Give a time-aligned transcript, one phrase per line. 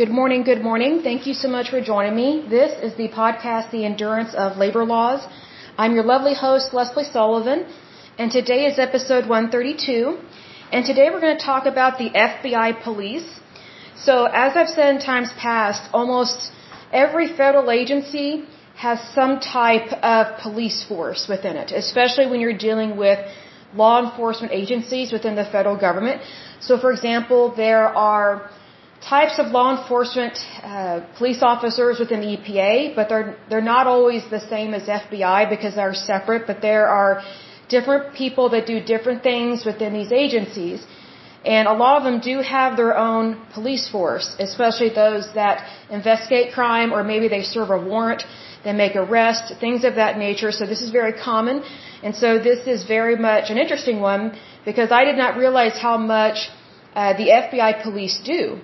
[0.00, 1.00] Good morning, good morning.
[1.02, 2.44] Thank you so much for joining me.
[2.50, 5.26] This is the podcast, The Endurance of Labor Laws.
[5.78, 7.64] I'm your lovely host, Lesley Sullivan,
[8.18, 10.18] and today is episode 132.
[10.70, 13.26] And today we're going to talk about the FBI police.
[13.96, 16.52] So, as I've said in times past, almost
[16.92, 18.44] every federal agency
[18.74, 23.18] has some type of police force within it, especially when you're dealing with
[23.72, 26.20] law enforcement agencies within the federal government.
[26.60, 28.50] So, for example, there are
[29.00, 34.22] types of law enforcement uh, police officers within the EPA, but they're they're not always
[34.30, 36.46] the same as FBI because they're separate.
[36.46, 37.22] But there are
[37.68, 40.84] different people that do different things within these agencies,
[41.44, 46.52] and a lot of them do have their own police force, especially those that investigate
[46.52, 48.24] crime or maybe they serve a warrant,
[48.64, 50.50] they make arrests, things of that nature.
[50.50, 51.62] So this is very common,
[52.02, 55.96] and so this is very much an interesting one because I did not realize how
[55.96, 56.50] much
[56.94, 58.58] uh, the FBI police do.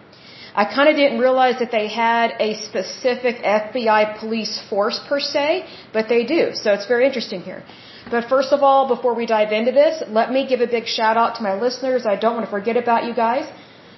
[0.54, 5.66] I kind of didn't realize that they had a specific FBI police force per se,
[5.92, 6.54] but they do.
[6.54, 7.62] So it's very interesting here.
[8.10, 11.16] But first of all, before we dive into this, let me give a big shout
[11.16, 12.04] out to my listeners.
[12.04, 13.46] I don't want to forget about you guys.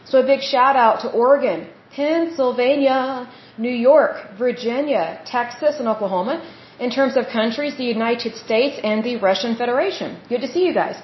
[0.05, 3.29] So a big shout out to Oregon, Pennsylvania,
[3.59, 6.37] New York, Virginia, Texas, and Oklahoma.
[6.79, 10.19] In terms of countries, the United States and the Russian Federation.
[10.29, 10.97] Good to see you guys.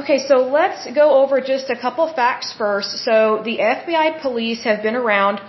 [0.00, 2.90] Okay, so let's go over just a couple facts first.
[3.02, 5.40] So the FBI police have been around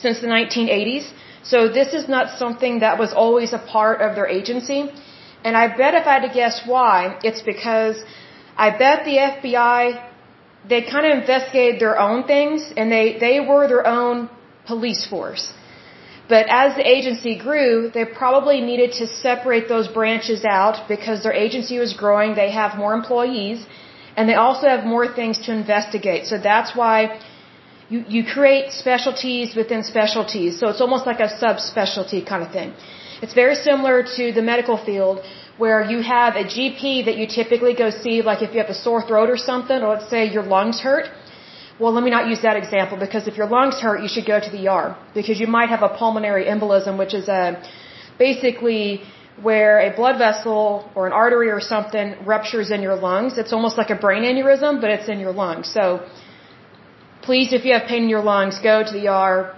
[0.00, 1.06] since the 1980s.
[1.42, 4.80] So this is not something that was always a part of their agency.
[5.44, 7.96] And I bet if I had to guess why, it's because
[8.54, 9.80] I bet the FBI,
[10.68, 14.28] they kind of investigated their own things and they, they were their own
[14.66, 15.54] police force.
[16.28, 21.32] But as the agency grew, they probably needed to separate those branches out because their
[21.46, 23.64] agency was growing, they have more employees,
[24.16, 26.26] and they also have more things to investigate.
[26.26, 27.20] So that's why
[27.88, 30.58] you, you create specialties within specialties.
[30.58, 32.72] So it's almost like a subspecialty kind of thing.
[33.22, 35.20] It's very similar to the medical field
[35.58, 38.80] where you have a GP that you typically go see, like if you have a
[38.86, 41.06] sore throat or something, or let's say your lungs hurt.
[41.78, 44.38] Well, let me not use that example because if your lungs hurt, you should go
[44.40, 47.62] to the ER because you might have a pulmonary embolism, which is a
[48.18, 49.02] basically
[49.42, 53.36] where a blood vessel or an artery or something ruptures in your lungs.
[53.36, 55.72] It's almost like a brain aneurysm, but it's in your lungs.
[55.72, 56.06] So
[57.22, 59.54] please, if you have pain in your lungs, go to the ER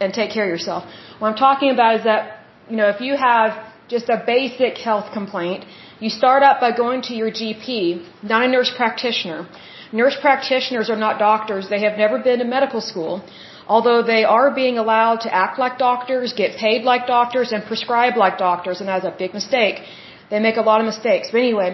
[0.00, 0.84] and take care of yourself.
[1.18, 3.50] What I'm talking about is that, you know, if you have
[3.88, 5.64] just a basic health complaint,
[5.98, 9.48] you start out by going to your GP, not a nurse practitioner.
[9.92, 11.68] Nurse practitioners are not doctors.
[11.68, 13.24] They have never been to medical school
[13.68, 18.16] although they are being allowed to act like doctors, get paid like doctors, and prescribe
[18.16, 19.76] like doctors, and that's a big mistake.
[20.30, 21.28] They make a lot of mistakes.
[21.30, 21.70] But anyway,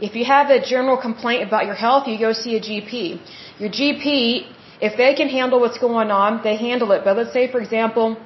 [0.00, 3.20] if you have a general complaint about your health, you go see a GP.
[3.58, 4.46] Your GP,
[4.80, 7.02] if they can handle what's going on, they handle it.
[7.04, 8.16] But let's say, for example,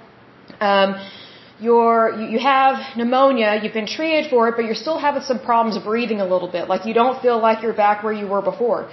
[0.60, 0.94] um,
[1.60, 5.78] you're, you have pneumonia, you've been treated for it, but you're still having some problems
[5.82, 6.68] breathing a little bit.
[6.68, 8.90] Like you don't feel like you're back where you were before.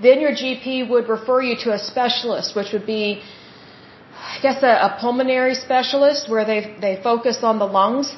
[0.00, 3.20] Then your GP would refer you to a specialist, which would be
[4.42, 8.14] Guess a, a pulmonary specialist where they they focus on the lungs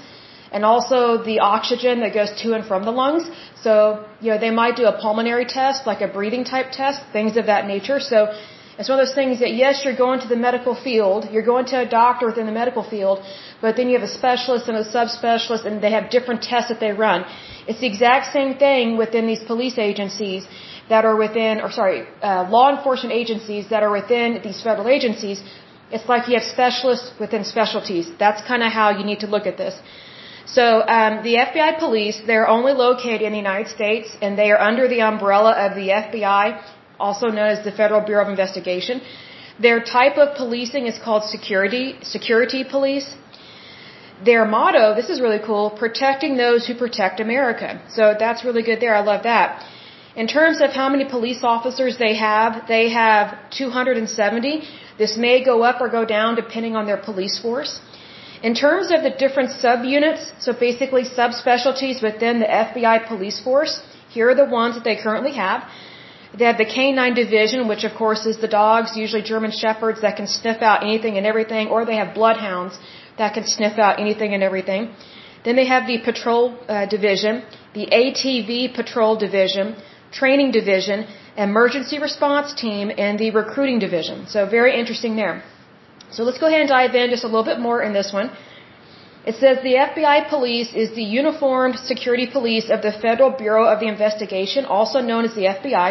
[0.53, 3.25] and also the oxygen that goes to and from the lungs.
[3.62, 3.72] So,
[4.21, 7.47] you know, they might do a pulmonary test, like a breathing type test, things of
[7.47, 8.00] that nature.
[8.00, 8.19] So,
[8.78, 11.66] it's one of those things that yes, you're going to the medical field, you're going
[11.72, 13.19] to a doctor within the medical field,
[13.61, 16.81] but then you have a specialist and a subspecialist and they have different tests that
[16.81, 17.27] they run.
[17.69, 20.49] It's the exact same thing within these police agencies
[20.88, 25.43] that are within, or sorry, uh, law enforcement agencies that are within these federal agencies
[25.90, 28.10] it's like you have specialists within specialties.
[28.18, 29.74] That's kind of how you need to look at this.
[30.56, 30.64] So
[30.96, 34.88] um, the FBI police, they're only located in the United States, and they are under
[34.88, 36.44] the umbrella of the FBI,
[36.98, 39.00] also known as the Federal Bureau of Investigation.
[39.66, 43.08] Their type of policing is called security security police.
[44.24, 47.68] Their motto, this is really cool, protecting those who protect America.
[47.88, 48.94] So that's really good there.
[48.94, 49.64] I love that.
[50.16, 54.62] In terms of how many police officers they have, they have 270.
[55.03, 57.73] This may go up or go down depending on their police force.
[58.49, 63.75] In terms of the different subunits, so basically subspecialties within the FBI police force,
[64.17, 65.61] here are the ones that they currently have.
[66.38, 70.17] They have the canine division, which of course is the dogs, usually German shepherds that
[70.19, 72.79] can sniff out anything and everything, or they have bloodhounds
[73.19, 74.82] that can sniff out anything and everything.
[75.44, 77.43] Then they have the patrol uh, division,
[77.79, 79.76] the ATV patrol division,
[80.20, 81.06] training division,
[81.37, 84.27] emergency response team, and the recruiting division.
[84.27, 85.43] So very interesting there.
[86.11, 88.31] So let's go ahead and dive in just a little bit more in this one.
[89.25, 93.79] It says the FBI police is the uniformed security police of the Federal Bureau of
[93.81, 95.91] the Investigation, also known as the FBI,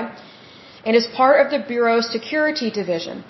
[0.86, 3.24] and is part of the Bureau's security division.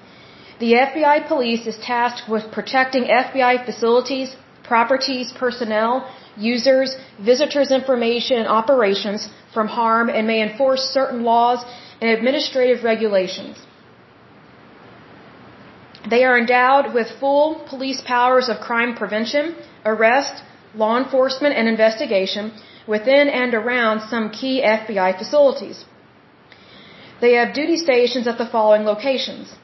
[0.59, 8.47] The FBI police is tasked with protecting FBI facilities, properties, personnel, users, visitors' information, and
[8.47, 11.65] operations from harm and may enforce certain laws
[12.01, 13.57] and administrative regulations.
[16.09, 19.55] They are endowed with full police powers of crime prevention,
[19.85, 20.43] arrest,
[20.73, 22.51] law enforcement, and investigation
[22.87, 25.85] within and around some key FBI facilities.
[27.21, 29.55] They have duty stations at the following locations.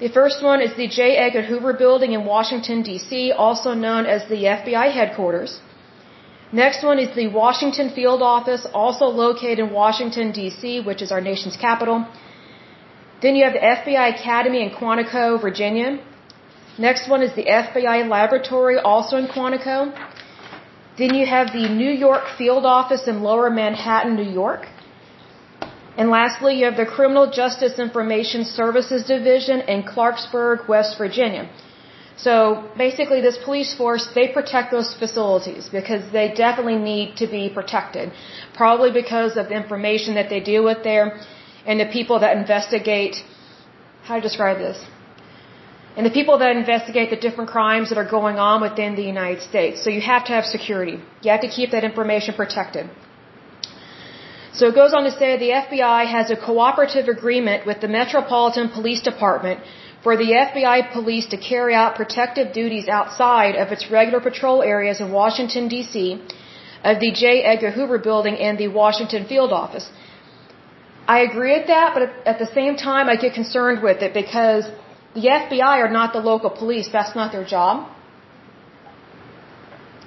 [0.00, 1.16] The first one is the J.
[1.16, 5.60] Edgar Hoover Building in Washington, D.C., also known as the FBI headquarters.
[6.62, 11.20] Next one is the Washington Field Office, also located in Washington, D.C., which is our
[11.20, 12.06] nation's capital.
[13.22, 15.98] Then you have the FBI Academy in Quantico, Virginia.
[16.78, 19.78] Next one is the FBI Laboratory, also in Quantico.
[20.96, 24.68] Then you have the New York Field Office in Lower Manhattan, New York.
[25.96, 31.48] And lastly, you have the Criminal Justice Information Services Division in Clarksburg, West Virginia.
[32.16, 37.48] So basically this police force, they protect those facilities because they definitely need to be
[37.48, 38.12] protected.
[38.54, 41.20] Probably because of the information that they deal with there
[41.66, 43.16] and the people that investigate,
[44.04, 44.78] how to describe this?
[45.96, 49.42] And the people that investigate the different crimes that are going on within the United
[49.42, 49.82] States.
[49.82, 50.98] So you have to have security.
[51.22, 52.90] You have to keep that information protected.
[54.52, 58.68] So it goes on to say the FBI has a cooperative agreement with the Metropolitan
[58.68, 59.60] Police Department
[60.04, 65.00] for the FBI police to carry out protective duties outside of its regular patrol areas
[65.00, 66.20] in Washington, D.C.,
[66.90, 67.42] of the J.
[67.52, 69.86] Edgar Hoover Building and the Washington Field Office.
[71.08, 72.02] I agree with that, but
[72.32, 74.64] at the same time, I get concerned with it because
[75.14, 76.88] the FBI are not the local police.
[76.98, 77.88] That's not their job.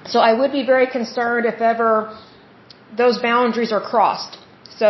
[0.05, 2.15] So I would be very concerned if ever
[2.95, 4.37] those boundaries are crossed.
[4.81, 4.89] So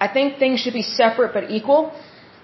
[0.00, 1.92] I think things should be separate but equal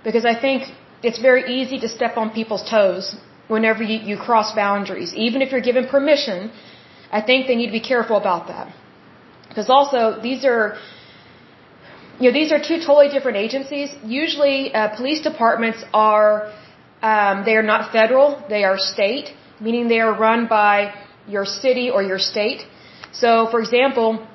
[0.04, 0.64] because I think
[1.04, 3.16] it's very easy to step on people's toes
[3.48, 5.14] whenever you, you cross boundaries.
[5.14, 6.50] Even if you're given permission,
[7.10, 8.74] I think they need to be careful about that.
[9.48, 10.76] Because also, these are
[12.20, 13.90] you know, these are two totally different agencies.
[14.04, 16.52] Usually, uh, police departments are,
[17.02, 19.30] um, they are not federal, they are state,
[19.60, 20.94] meaning they are run by
[21.26, 22.62] your city or your state.
[23.12, 24.26] So, for example,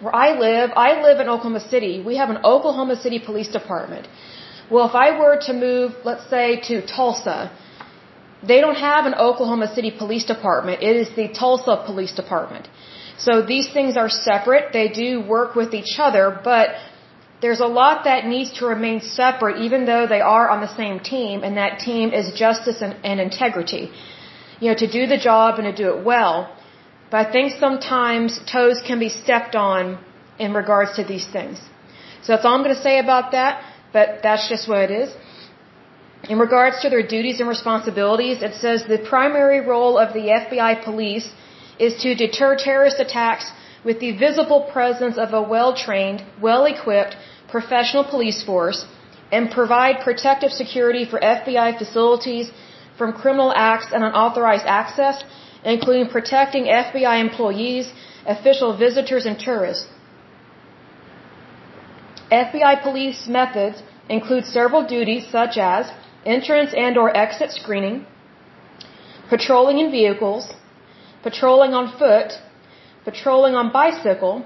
[0.00, 2.02] where I live, I live in Oklahoma City.
[2.04, 4.08] We have an Oklahoma City Police Department.
[4.70, 7.50] Well, if I were to move, let's say, to Tulsa,
[8.46, 10.82] they don't have an Oklahoma City Police Department.
[10.82, 12.68] It is the Tulsa Police Department.
[13.18, 14.72] So these things are separate.
[14.72, 16.70] They do work with each other, but
[17.42, 20.98] there's a lot that needs to remain separate even though they are on the same
[21.00, 23.90] team and that team is justice and, and integrity.
[24.60, 26.36] You know, to do the job and to do it well.
[27.10, 29.98] But I think sometimes toes can be stepped on
[30.38, 31.60] in regards to these things.
[32.22, 33.62] So that's all I'm going to say about that,
[33.92, 35.10] but that's just what it is.
[36.28, 40.84] In regards to their duties and responsibilities, it says the primary role of the FBI
[40.84, 41.28] police
[41.78, 43.50] is to deter terrorist attacks
[43.84, 47.16] with the visible presence of a well-trained, well-equipped,
[47.48, 48.86] professional police force
[49.32, 52.52] and provide protective security for FBI facilities
[52.98, 55.24] from criminal acts and unauthorized access,
[55.64, 57.92] including protecting FBI employees,
[58.26, 59.88] official visitors, and tourists.
[62.32, 65.90] FBI police methods include several duties such as
[66.24, 68.06] entrance and or exit screening,
[69.28, 70.52] patrolling in vehicles,
[71.22, 72.32] patrolling on foot,
[73.04, 74.44] patrolling on bicycle,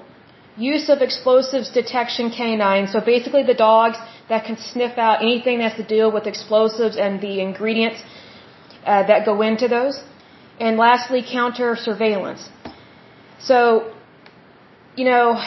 [0.57, 2.93] use of explosives detection canines.
[2.93, 6.97] So basically the dogs that can sniff out anything that has to deal with explosives
[6.97, 8.03] and the ingredients
[8.85, 10.03] uh, that go into those.
[10.59, 12.49] And lastly, counter surveillance.
[13.39, 13.93] So,
[14.97, 15.39] you know,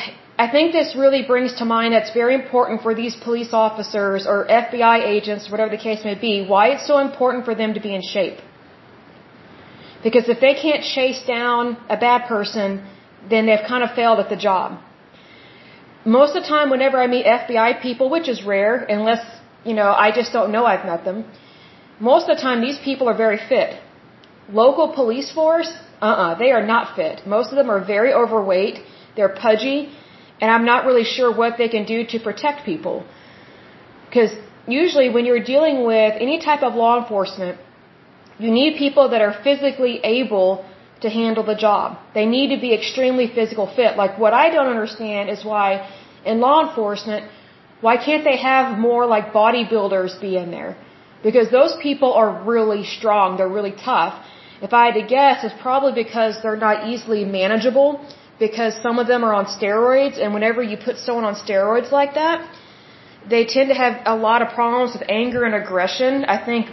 [0.44, 4.26] I think this really brings to mind that it's very important for these police officers
[4.32, 7.82] or FBI agents, whatever the case may be, why it's so important for them to
[7.88, 8.38] be in shape.
[10.06, 12.70] Because if they can't chase down a bad person,
[13.34, 14.80] then they've kind of failed at the job
[16.06, 19.24] most of the time whenever I meet FBI people, which is rare unless,
[19.66, 21.26] you know, I just don't know I've met them,
[22.00, 23.80] most of the time these people are very fit.
[24.52, 27.28] Local police force, uh-uh, they are not fit.
[27.28, 28.80] Most of them are very overweight,
[29.16, 29.92] they're pudgy,
[30.42, 33.06] and I'm not really sure what they can do to protect people.
[34.06, 34.32] Because
[34.68, 37.60] usually when you're dealing with any type of law enforcement,
[38.38, 40.66] you need people that are physically able
[41.02, 41.98] to handle the job.
[42.14, 43.98] They need to be extremely physical fit.
[43.98, 45.68] Like what I don't understand is why
[46.26, 47.30] in law enforcement,
[47.82, 50.78] why can't they have more like bodybuilders be in there?
[51.24, 53.38] Because those people are really strong.
[53.38, 54.26] They're really tough.
[54.62, 57.90] If I had to guess, it's probably because they're not easily manageable
[58.40, 62.14] because some of them are on steroids and whenever you put someone on steroids like
[62.16, 62.38] that,
[63.30, 66.26] they tend to have a lot of problems with anger and aggression.
[66.26, 66.70] I think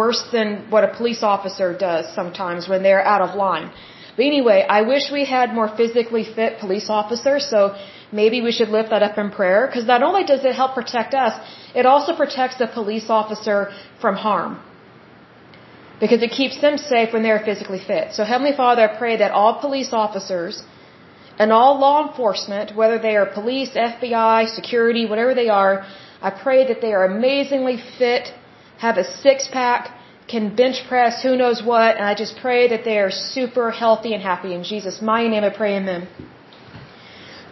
[0.00, 3.70] worse than what a police officer does sometimes when they're out of line.
[4.16, 7.76] But anyway, I wish we had more physically fit police officers, so
[8.12, 11.12] maybe we should lift that up in prayer, because not only does it help protect
[11.14, 11.34] us,
[11.74, 13.58] it also protects the police officer
[14.00, 14.58] from harm.
[16.00, 18.12] Because it keeps them safe when they're physically fit.
[18.12, 20.62] So Heavenly Father, I pray that all police officers
[21.38, 25.86] and all law enforcement, whether they are police, FBI, security, whatever they are,
[26.22, 28.32] I pray that they are amazingly fit,
[28.78, 29.92] have a six pack,
[30.28, 34.12] can bench press, who knows what, and I just pray that they are super healthy
[34.14, 34.54] and happy.
[34.54, 36.08] In Jesus' mighty name I pray, amen.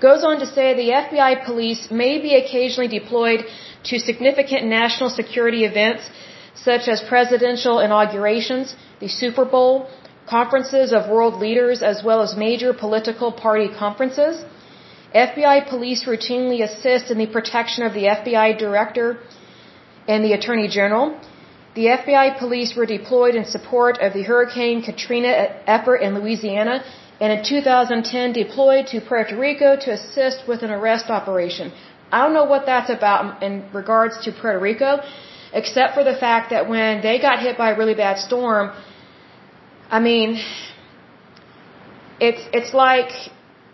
[0.00, 3.44] Goes on to say the FBI police may be occasionally deployed
[3.84, 6.10] to significant national security events
[6.54, 9.88] such as presidential inaugurations, the Super Bowl,
[10.26, 14.44] conferences of world leaders, as well as major political party conferences.
[15.14, 19.18] FBI police routinely assist in the protection of the FBI director
[20.08, 21.18] and the attorney general.
[21.74, 25.30] The FBI police were deployed in support of the Hurricane Katrina
[25.66, 26.84] effort in Louisiana
[27.20, 31.72] and in 2010 deployed to Puerto Rico to assist with an arrest operation.
[32.10, 35.00] I don't know what that's about in regards to Puerto Rico,
[35.52, 38.72] except for the fact that when they got hit by a really bad storm,
[39.90, 40.40] I mean,
[42.20, 43.10] it's it's like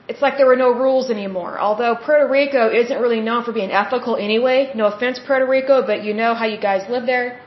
[0.09, 1.59] it's like there were no rules anymore.
[1.59, 4.73] Although Puerto Rico isn't really known for being ethical anyway.
[4.75, 7.41] No offense, Puerto Rico, but you know how you guys live there.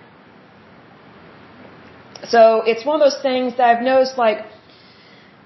[2.33, 4.17] So it's one of those things that I've noticed.
[4.17, 4.39] Like,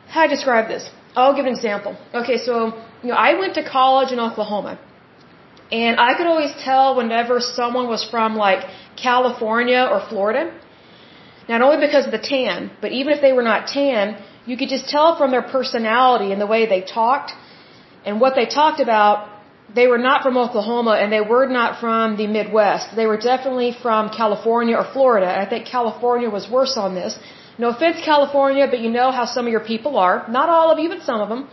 [0.09, 0.89] how do I describe this?
[1.15, 1.97] I'll give an example.
[2.13, 2.53] Okay, so
[3.01, 4.79] you know, I went to college in Oklahoma,
[5.71, 8.63] and I could always tell whenever someone was from like
[8.95, 10.53] California or Florida
[11.50, 14.70] not only because of the tan, but even if they were not tan, you could
[14.70, 17.32] just tell from their personality and the way they talked
[18.06, 19.30] and what they talked about.
[19.80, 22.96] They were not from Oklahoma and they were not from the Midwest.
[22.96, 25.30] They were definitely from California or Florida.
[25.44, 27.20] I think California was worse on this.
[27.58, 30.25] No offense, California, but you know how some of your people are.
[30.30, 31.50] Not all of you, but some of them.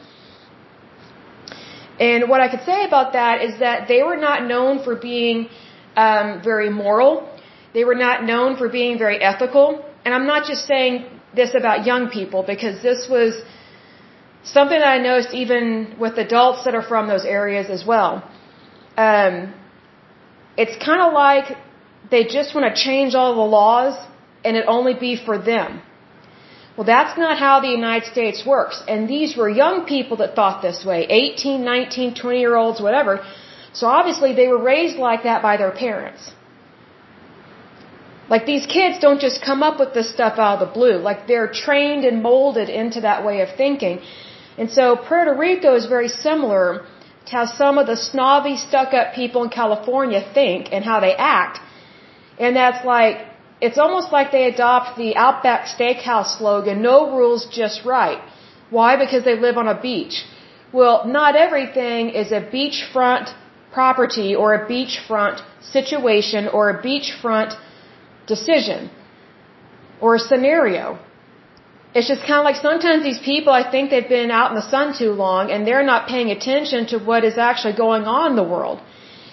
[1.98, 5.48] And what I could say about that is that they were not known for being
[5.96, 7.28] um, very moral
[7.74, 9.84] they were not known for being very ethical.
[10.04, 10.94] And I'm not just saying
[11.34, 13.30] this about young people because this was
[14.44, 18.12] something that I noticed even with adults that are from those areas as well.
[18.96, 19.54] Um,
[20.56, 21.56] it's kind of like
[22.10, 23.94] they just want to change all the laws
[24.44, 25.82] and it only be for them.
[26.76, 28.82] Well, that's not how the United States works.
[28.86, 33.24] And these were young people that thought this way 18, 19, 20 year olds, whatever.
[33.72, 36.32] So obviously they were raised like that by their parents.
[38.28, 40.96] Like these kids don't just come up with this stuff out of the blue.
[40.98, 44.00] Like they're trained and molded into that way of thinking.
[44.56, 46.86] And so Puerto Rico is very similar
[47.26, 51.14] to how some of the snobby, stuck up people in California think and how they
[51.14, 51.58] act.
[52.38, 53.16] And that's like,
[53.60, 58.20] it's almost like they adopt the Outback Steakhouse slogan, no rules, just right.
[58.70, 58.96] Why?
[58.96, 60.24] Because they live on a beach.
[60.72, 63.32] Well, not everything is a beachfront
[63.72, 67.56] property or a beachfront situation or a beachfront
[68.26, 68.90] decision
[70.00, 70.98] or a scenario.
[71.94, 74.68] It's just kind of like sometimes these people, I think they've been out in the
[74.74, 78.36] sun too long and they're not paying attention to what is actually going on in
[78.42, 78.80] the world.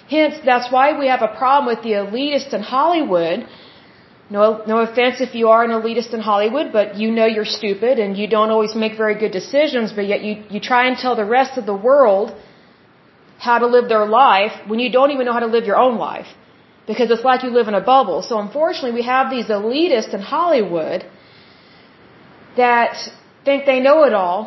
[0.08, 3.46] Hence, that's why we have a problem with the elitist in Hollywood.
[4.30, 7.98] No, no offense if you are an elitist in Hollywood, but you know you're stupid
[7.98, 11.16] and you don't always make very good decisions, but yet you, you try and tell
[11.16, 12.28] the rest of the world
[13.38, 15.98] how to live their life when you don't even know how to live your own
[15.98, 16.30] life
[16.92, 18.22] because it's like you live in a bubble.
[18.28, 21.04] So unfortunately, we have these elitists in Hollywood
[22.56, 22.94] that
[23.46, 24.40] think they know it all,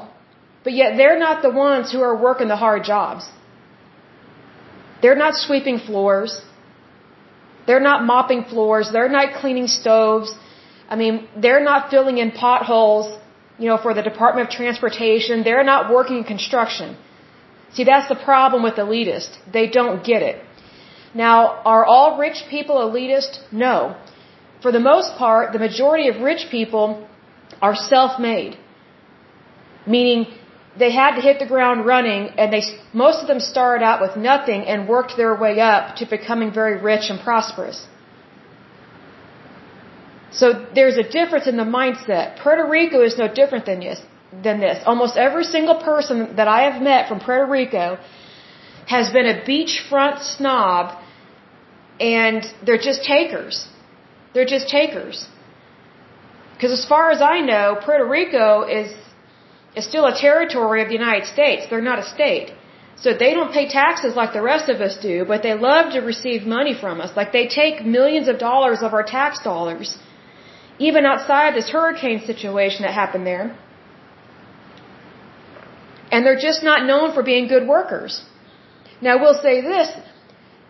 [0.63, 3.23] but yet they're not the ones who are working the hard jobs.
[5.01, 6.41] They're not sweeping floors.
[7.67, 8.91] They're not mopping floors.
[8.91, 10.29] They're not cleaning stoves.
[10.89, 13.07] I mean, they're not filling in potholes,
[13.57, 15.43] you know, for the Department of Transportation.
[15.43, 16.97] They're not working in construction.
[17.73, 19.35] See, that's the problem with elitists.
[19.51, 20.44] They don't get it.
[21.15, 23.39] Now, are all rich people elitist?
[23.51, 23.95] No.
[24.61, 27.07] For the most part, the majority of rich people
[27.61, 28.57] are self-made.
[29.87, 30.27] Meaning,
[30.77, 34.17] they had to hit the ground running and they, most of them started out with
[34.17, 37.87] nothing and worked their way up to becoming very rich and prosperous.
[40.31, 42.37] So there's a difference in the mindset.
[42.43, 44.01] Puerto Rico is no different than this.
[44.43, 44.83] Than this.
[44.85, 47.97] Almost every single person that I have met from Puerto Rico
[48.87, 51.01] has been a beachfront snob
[51.99, 53.67] and they're just takers.
[54.33, 55.27] They're just takers.
[56.53, 58.93] Because as far as I know, Puerto Rico is
[59.75, 61.67] is still a territory of the United States.
[61.69, 62.53] They're not a state.
[62.97, 65.99] So they don't pay taxes like the rest of us do, but they love to
[65.99, 67.11] receive money from us.
[67.15, 69.97] Like they take millions of dollars of our tax dollars,
[70.79, 73.57] even outside this hurricane situation that happened there.
[76.11, 78.23] And they're just not known for being good workers.
[79.01, 79.89] Now we'll say this,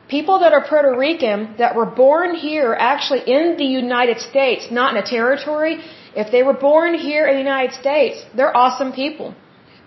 [0.08, 4.96] people that are Puerto Rican that were born here actually in the United States, not
[4.96, 5.80] in a territory,
[6.16, 9.36] if they were born here in the United States, they're awesome people.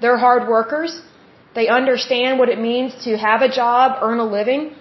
[0.00, 1.00] They're hard workers.
[1.54, 4.74] They understand what it means to have a job, earn a living.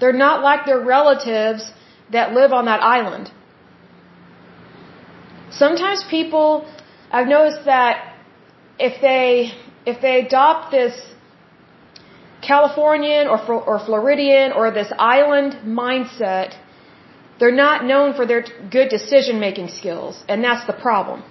[0.00, 1.70] They're not like their relatives
[2.12, 3.30] that live on that island.
[5.50, 6.66] Sometimes people,
[7.10, 8.14] I've noticed that
[8.78, 9.52] if they,
[9.84, 10.94] if they adopt this
[12.52, 13.38] Californian or,
[13.70, 16.54] or Floridian or this island mindset,
[17.38, 18.44] they're not known for their
[18.76, 21.24] good decision making skills, and that's the problem.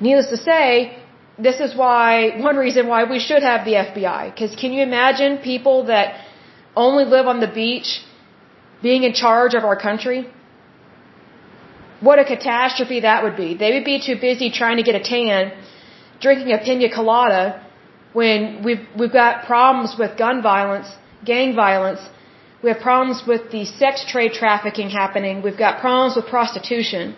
[0.00, 0.98] Needless to say,
[1.38, 4.22] this is why, one reason why we should have the FBI.
[4.32, 6.24] Because can you imagine people that
[6.76, 8.00] only live on the beach
[8.82, 10.20] being in charge of our country?
[12.00, 13.54] What a catastrophe that would be.
[13.54, 15.52] They would be too busy trying to get a tan,
[16.20, 17.64] drinking a pina colada,
[18.12, 20.88] when we've, we've got problems with gun violence,
[21.24, 22.00] gang violence,
[22.62, 27.14] we have problems with the sex trade trafficking happening, we've got problems with prostitution.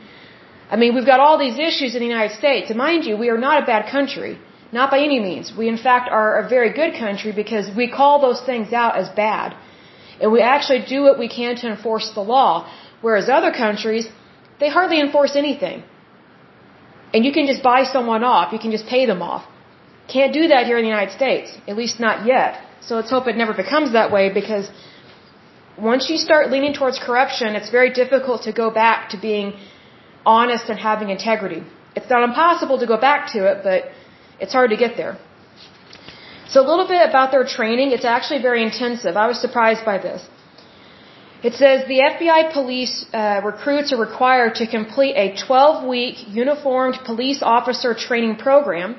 [0.70, 2.70] I mean, we've got all these issues in the United States.
[2.70, 4.38] And mind you, we are not a bad country.
[4.72, 5.52] Not by any means.
[5.60, 9.08] We, in fact, are a very good country because we call those things out as
[9.08, 9.56] bad.
[10.20, 12.70] And we actually do what we can to enforce the law.
[13.00, 14.08] Whereas other countries,
[14.60, 15.82] they hardly enforce anything.
[17.12, 18.52] And you can just buy someone off.
[18.52, 19.44] You can just pay them off.
[20.16, 21.48] Can't do that here in the United States.
[21.68, 22.52] At least not yet.
[22.86, 24.70] So let's hope it never becomes that way because
[25.90, 29.48] once you start leaning towards corruption, it's very difficult to go back to being
[30.26, 31.62] honest and having integrity.
[31.96, 33.90] It's not impossible to go back to it, but
[34.40, 35.18] it's hard to get there.
[36.48, 37.92] So a little bit about their training.
[37.92, 39.16] It's actually very intensive.
[39.16, 40.20] I was surprised by this.
[41.42, 47.40] It says the FBI police uh, recruits are required to complete a 12-week uniformed police
[47.42, 48.96] officer training program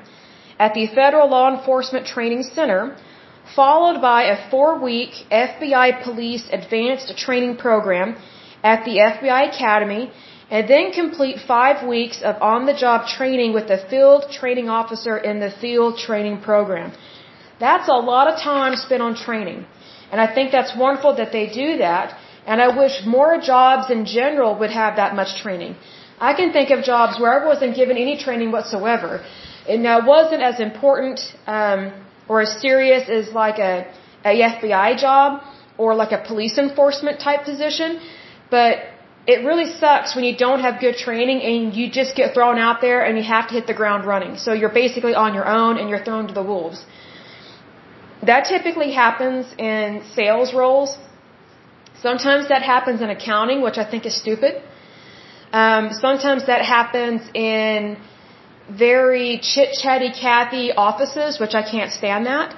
[0.64, 2.80] at the Federal Law Enforcement Training Center,
[3.60, 5.12] followed by a four-week
[5.48, 8.08] FBI Police Advanced Training Program
[8.72, 10.04] at the FBI Academy
[10.54, 15.50] and then complete five weeks of on-the-job training with the field training officer in the
[15.62, 16.88] field training program.
[17.66, 19.60] That's a lot of time spent on training.
[20.10, 22.06] And I think that's wonderful that they do that.
[22.46, 25.74] And I wish more jobs in general would have that much training.
[26.30, 29.10] I can think of jobs where I wasn't given any training whatsoever.
[29.68, 31.92] And now it wasn't as important um,
[32.28, 33.92] or as serious as like a,
[34.24, 35.42] a FBI job
[35.78, 38.00] or like a police enforcement type position.
[38.50, 38.78] But
[39.26, 42.80] it really sucks when you don't have good training and you just get thrown out
[42.80, 44.36] there and you have to hit the ground running.
[44.36, 46.84] So you're basically on your own and you're thrown to the wolves.
[48.22, 50.98] That typically happens in sales roles.
[52.00, 54.62] Sometimes that happens in accounting, which I think is stupid.
[55.52, 57.96] Um, sometimes that happens in
[58.76, 62.54] very chit chatty Cathy offices, which I can't stand that.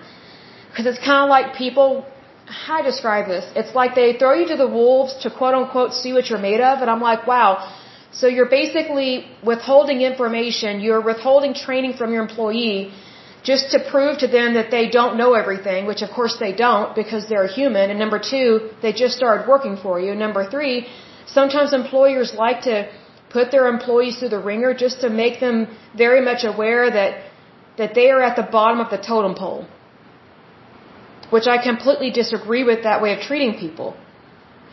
[0.70, 2.07] Because it's kind of like people
[2.46, 3.44] how do I describe this?
[3.57, 6.61] It's like they throw you to the wolves to quote unquote see what you're made
[6.61, 7.50] of, and I'm like, wow.
[8.12, 12.92] So you're basically withholding information, you're withholding training from your employee
[13.42, 16.94] just to prove to them that they don't know everything, which of course they don't
[16.94, 17.90] because they're human.
[17.90, 20.14] And number two, they just started working for you.
[20.14, 20.87] Number three,
[21.27, 22.88] sometimes employers like to
[23.37, 25.57] put their employees through the ringer just to make them
[26.05, 27.12] very much aware that
[27.81, 29.62] that they are at the bottom of the totem pole
[31.35, 33.88] which I completely disagree with that way of treating people.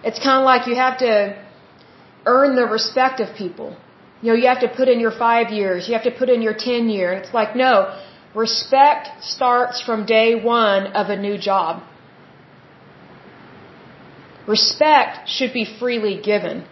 [0.08, 1.13] It's kind of like you have to
[2.34, 3.69] earn the respect of people.
[4.21, 6.41] You know, you have to put in your five years, you have to put in
[6.47, 7.13] your ten year.
[7.13, 7.74] It's like, no,
[8.36, 11.84] respect starts from day one of a new job.
[14.47, 16.65] Respect should be freely given,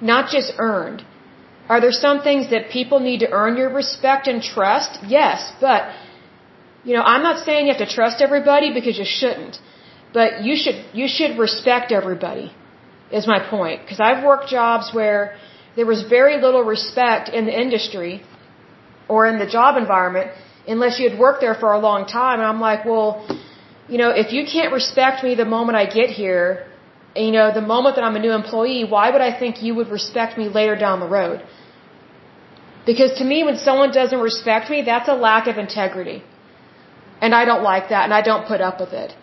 [0.00, 1.04] not just earned.
[1.72, 4.98] Are there some things that people need to earn your respect and trust?
[5.16, 5.80] Yes, but
[6.86, 9.58] you know, I'm not saying you have to trust everybody because you shouldn't,
[10.18, 12.46] but you should you should respect everybody.
[13.18, 15.20] Is my point because I've worked jobs where
[15.76, 18.12] there was very little respect in the industry
[19.08, 20.28] or in the job environment
[20.74, 22.38] unless you had worked there for a long time.
[22.40, 23.10] And I'm like, well,
[23.88, 26.48] you know, if you can't respect me the moment I get here,
[27.16, 29.88] you know, the moment that I'm a new employee, why would I think you would
[29.88, 31.42] respect me later down the road?
[32.86, 36.22] Because to me, when someone doesn't respect me, that's a lack of integrity.
[37.20, 39.14] And I don't like that and I don't put up with it.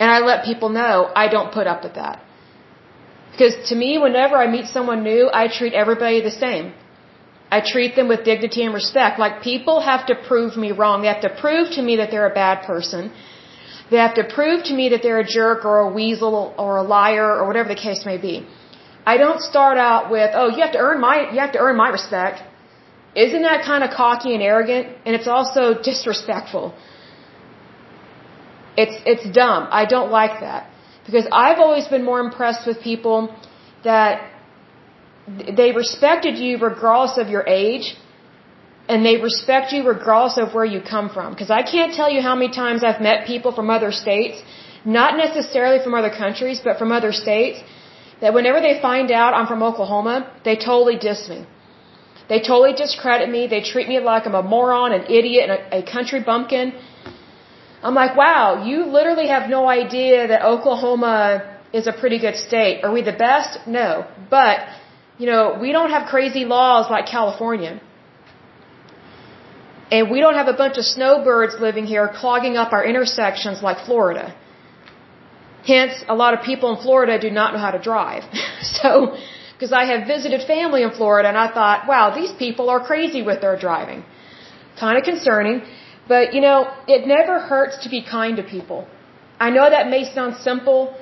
[0.00, 2.20] And I let people know I don't put up with that.
[3.30, 6.72] Because to me, whenever I meet someone new, I treat everybody the same.
[7.56, 9.18] I treat them with dignity and respect.
[9.18, 11.02] Like people have to prove me wrong.
[11.02, 13.12] They have to prove to me that they're a bad person.
[13.90, 16.82] They have to prove to me that they're a jerk or a weasel or a
[16.82, 18.46] liar or whatever the case may be.
[19.04, 21.76] I don't start out with, oh, you have to earn my, you have to earn
[21.76, 22.42] my respect.
[23.14, 24.96] Isn't that kind of cocky and arrogant?
[25.04, 26.74] And it's also disrespectful.
[28.76, 29.68] It's, it's dumb.
[29.70, 30.70] I don't like that.
[31.04, 33.34] Because I've always been more impressed with people
[33.84, 34.30] that
[35.60, 37.96] they respected you regardless of your age
[38.88, 41.32] and they respect you regardless of where you come from.
[41.32, 44.42] Because I can't tell you how many times I've met people from other states,
[44.84, 47.62] not necessarily from other countries, but from other states,
[48.22, 50.14] that whenever they find out I'm from Oklahoma,
[50.46, 51.40] they totally diss me.
[52.30, 53.42] They totally discredit me.
[53.54, 56.72] They treat me like I'm a moron, an idiot, and a, a country bumpkin.
[57.82, 61.20] I'm like, wow, you literally have no idea that Oklahoma
[61.72, 62.84] is a pretty good state.
[62.84, 63.66] Are we the best?
[63.66, 64.06] No.
[64.30, 64.60] But,
[65.18, 67.80] you know, we don't have crazy laws like California.
[69.90, 73.78] And we don't have a bunch of snowbirds living here clogging up our intersections like
[73.84, 74.34] Florida.
[75.66, 78.24] Hence, a lot of people in Florida do not know how to drive.
[78.62, 79.16] so,
[79.54, 83.22] because I have visited family in Florida and I thought, wow, these people are crazy
[83.22, 84.04] with their driving.
[84.78, 85.62] Kind of concerning.
[86.08, 88.88] But, you know, it never hurts to be kind to people.
[89.38, 90.96] I know that may sound simple,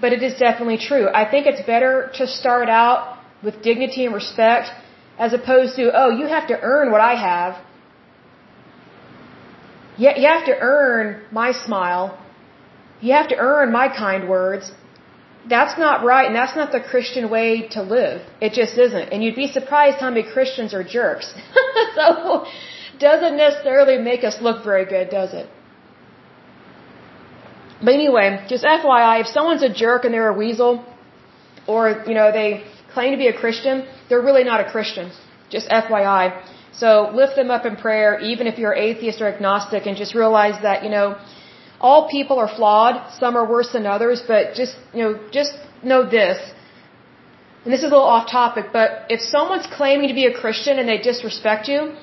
[0.00, 1.08] but it is definitely true.
[1.08, 4.70] I think it's better to start out with dignity and respect
[5.18, 7.56] as opposed to, oh, you have to earn what I have.
[9.98, 12.18] You have to earn my smile.
[13.00, 14.72] You have to earn my kind words.
[15.48, 18.22] That's not right, and that's not the Christian way to live.
[18.40, 19.12] It just isn't.
[19.12, 21.32] And you'd be surprised how many Christians are jerks.
[21.94, 22.46] so,
[22.98, 25.48] doesn't necessarily make us look very good, does it?
[27.84, 30.84] But anyway, just FYI, if someone's a jerk and they're a weasel,
[31.66, 35.12] or, you know, they claim to be a Christian, they're really not a Christian.
[35.50, 36.42] Just FYI.
[36.72, 40.60] So lift them up in prayer, even if you're atheist or agnostic, and just realize
[40.62, 41.16] that, you know,
[41.80, 43.12] all people are flawed.
[43.18, 46.38] Some are worse than others, but just, you know, just know this.
[47.64, 50.78] And this is a little off topic, but if someone's claiming to be a Christian
[50.78, 51.96] and they disrespect you,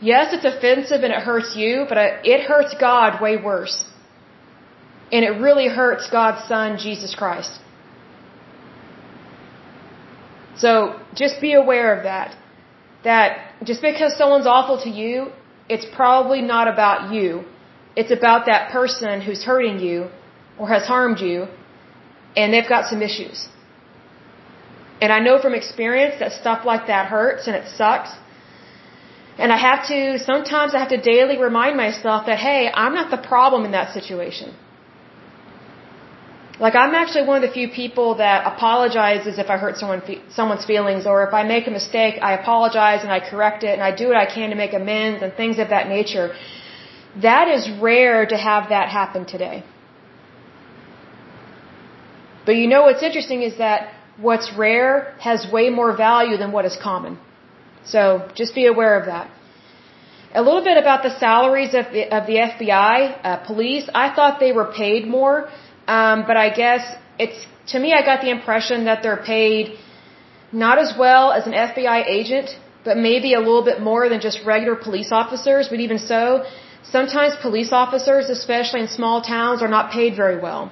[0.00, 3.84] yes, it's offensive and it hurts you, but it hurts God way worse.
[5.12, 7.60] And it really hurts God's Son, Jesus Christ.
[10.56, 12.34] So just be aware of that.
[13.04, 15.30] That just because someone's awful to you,
[15.68, 17.44] it's probably not about you.
[18.00, 20.08] It's about that person who's hurting you
[20.58, 21.48] or has harmed you
[22.36, 23.48] and they've got some issues.
[25.00, 28.10] And I know from experience that stuff like that hurts and it sucks.
[29.38, 33.10] And I have to, sometimes I have to daily remind myself that, hey, I'm not
[33.10, 34.54] the problem in that situation.
[36.58, 40.64] Like I'm actually one of the few people that apologizes if I hurt someone, someone's
[40.64, 43.94] feelings or if I make a mistake, I apologize and I correct it and I
[43.94, 46.34] do what I can to make amends and things of that nature.
[47.22, 49.64] That is rare to have that happen today.
[52.44, 56.64] But you know what's interesting is that what's rare has way more value than what
[56.64, 57.18] is common.
[57.84, 59.30] So just be aware of that.
[60.34, 63.88] A little bit about the salaries of the, of the FBI, uh, police.
[63.94, 65.48] I thought they were paid more,
[65.86, 66.82] um, but I guess
[67.18, 67.92] it's to me.
[67.92, 69.78] I got the impression that they're paid
[70.52, 72.50] not as well as an FBI agent,
[72.84, 75.68] but maybe a little bit more than just regular police officers.
[75.68, 76.44] But even so,
[76.90, 80.70] Sometimes police officers, especially in small towns, are not paid very well.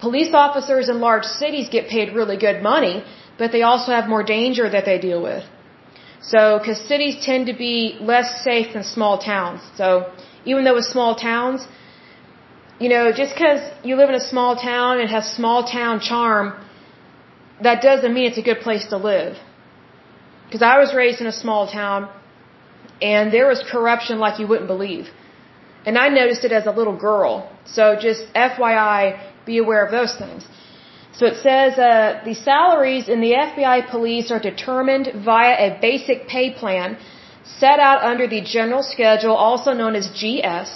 [0.00, 3.04] Police officers in large cities get paid really good money,
[3.38, 5.44] but they also have more danger that they deal with.
[6.22, 9.60] So, because cities tend to be less safe than small towns.
[9.76, 10.10] So,
[10.44, 11.66] even though with small towns,
[12.80, 16.54] you know, just because you live in a small town and has small town charm,
[17.62, 19.36] that doesn't mean it's a good place to live.
[20.46, 22.08] Because I was raised in a small town,
[23.00, 25.06] and there was corruption like you wouldn't believe.
[25.86, 27.50] And I noticed it as a little girl.
[27.64, 29.02] So just FYI,
[29.44, 30.46] be aware of those things.
[31.14, 36.26] So it says uh, the salaries in the FBI police are determined via a basic
[36.26, 36.96] pay plan
[37.44, 40.70] set out under the general schedule, also known as GS.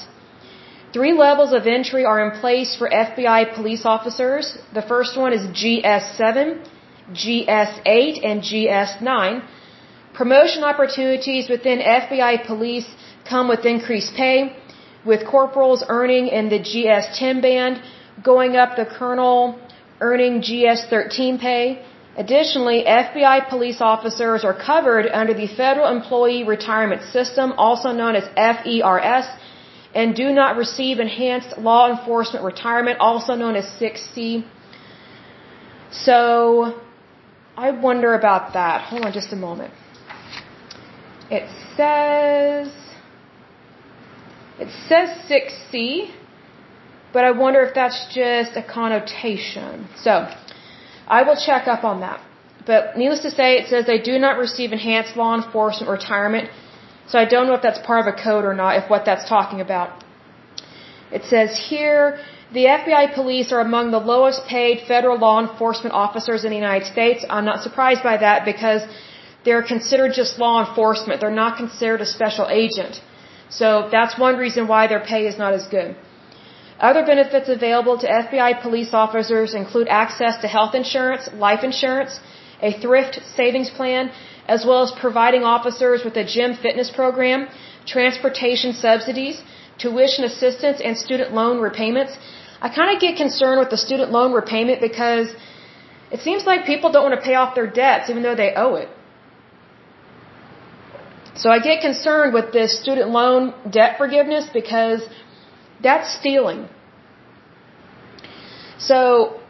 [0.93, 4.59] Three levels of entry are in place for FBI police officers.
[4.75, 6.67] The first one is GS7,
[7.13, 9.43] GS8, and GS9.
[10.15, 12.89] Promotion opportunities within FBI police
[13.29, 14.57] come with increased pay
[15.07, 17.83] with corporals earning in the GS 10 band,
[18.23, 19.59] going up the colonel
[20.01, 21.85] earning GS 13 pay.
[22.17, 28.25] Additionally, FBI police officers are covered under the Federal Employee Retirement System, also known as
[28.35, 29.27] FERS,
[29.95, 34.45] and do not receive enhanced law enforcement retirement, also known as 6C.
[35.91, 36.81] So,
[37.57, 38.83] I wonder about that.
[38.89, 39.73] Hold on just a moment.
[41.31, 41.45] It
[41.77, 42.86] says
[44.59, 46.11] it says 6C,
[47.13, 49.89] but I wonder if that's just a connotation.
[49.97, 50.29] So,
[51.07, 52.21] I will check up on that.
[52.67, 56.51] But needless to say, it says they do not receive enhanced law enforcement retirement.
[57.07, 59.29] So I don't know if that's part of a code or not, if what that's
[59.29, 60.05] talking about.
[61.13, 62.19] It says here,
[62.53, 66.87] the FBI police are among the lowest paid federal law enforcement officers in the United
[66.87, 67.25] States.
[67.31, 68.83] I'm not surprised by that because
[69.45, 71.21] they're considered just law enforcement.
[71.21, 73.01] They're not considered a special agent.
[73.49, 75.97] So that's one reason why their pay is not as good.
[76.79, 82.21] Other benefits available to FBI police officers include access to health insurance, life insurance,
[82.61, 84.11] a thrift savings plan,
[84.47, 87.49] as well as providing officers with a gym fitness program,
[87.87, 89.43] transportation subsidies,
[89.79, 92.19] tuition assistance, and student loan repayments.
[92.61, 95.29] I kind of get concerned with the student loan repayment because
[96.11, 98.75] it seems like people don't want to pay off their debts even though they owe
[98.77, 98.89] it.
[101.37, 105.03] So I get concerned with this student loan debt forgiveness because
[105.83, 106.69] that's stealing.
[108.79, 109.41] So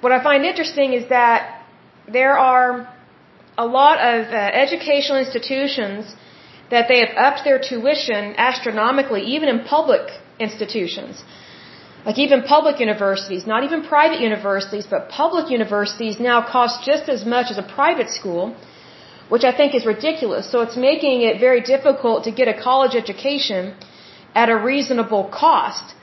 [0.00, 1.62] what I find interesting is that
[2.18, 2.88] there are
[3.56, 6.14] a lot of uh, educational institutions
[6.70, 11.22] that they have upped their tuition astronomically, even in public institutions.
[12.04, 17.24] Like even public universities, not even private universities, but public universities now cost just as
[17.24, 18.54] much as a private school,
[19.28, 20.50] which I think is ridiculous.
[20.50, 23.74] So it's making it very difficult to get a college education
[24.34, 25.94] at a reasonable cost.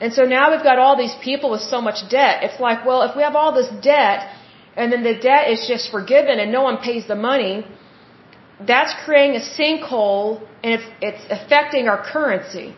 [0.00, 2.42] And so now we've got all these people with so much debt.
[2.42, 4.34] It's like, well, if we have all this debt
[4.76, 7.66] and then the debt is just forgiven and no one pays the money,
[8.66, 12.74] that's creating a sinkhole and it's, it's affecting our currency.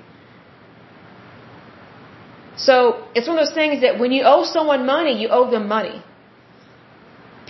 [2.56, 5.68] So it's one of those things that when you owe someone money, you owe them
[5.68, 6.02] money.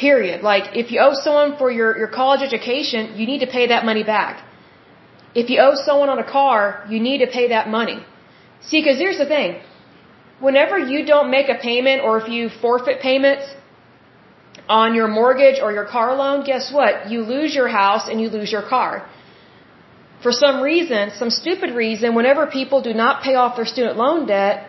[0.06, 0.38] Period.
[0.50, 3.84] Like if you owe someone for your, your college education, you need to pay that
[3.90, 4.34] money back.
[5.40, 6.60] If you owe someone on a car,
[6.92, 7.98] you need to pay that money.
[8.68, 9.50] See, because here's the thing.
[10.40, 13.44] Whenever you don't make a payment or if you forfeit payments
[14.68, 17.10] on your mortgage or your car loan, guess what?
[17.12, 19.08] You lose your house and you lose your car.
[20.24, 24.26] For some reason, some stupid reason, whenever people do not pay off their student loan
[24.26, 24.68] debt,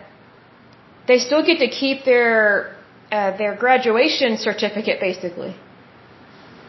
[1.08, 2.73] they still get to keep their
[3.14, 5.52] uh, their graduation certificate basically.